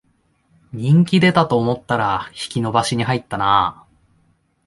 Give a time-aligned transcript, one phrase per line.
[0.73, 3.85] 人気出たと思ったら引き延ばしに入ったな